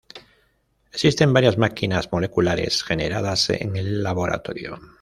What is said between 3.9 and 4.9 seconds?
laboratorio